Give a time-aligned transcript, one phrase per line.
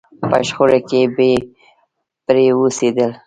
[0.29, 1.31] په شخړو کې بې
[2.25, 3.11] پرې اوسېدل.